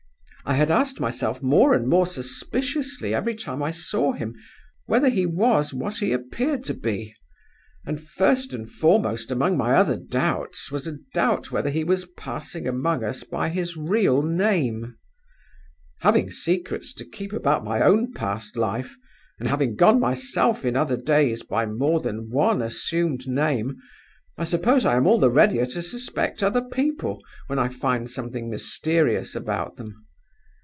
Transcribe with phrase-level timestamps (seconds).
[0.43, 4.33] I had asked myself more and more suspiciously every time I saw him
[4.85, 7.13] whether he was what he appeared to be;
[7.85, 12.67] and first and foremost among my other doubts was a doubt whether he was passing
[12.67, 14.95] among us by his real name.
[15.99, 18.95] Having secrets to keep about my own past life,
[19.39, 23.75] and having gone myself in other days by more than one assumed name,
[24.39, 28.49] I suppose I am all the readier to suspect other people when I find something
[28.49, 30.07] mysterious about them.